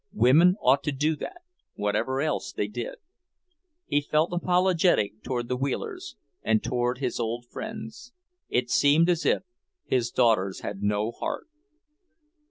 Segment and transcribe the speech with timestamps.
[0.15, 1.43] Women ought to do that,
[1.75, 2.95] whatever else they did.
[3.85, 8.11] He felt apologetic toward the Wheelers and toward his old friends.
[8.49, 9.43] It seemed as if
[9.85, 11.45] his daughters had no heart.